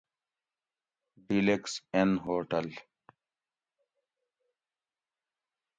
ڈیلکس 1.25 1.73
اِن 1.95 2.09
ہوٹل 2.23 2.67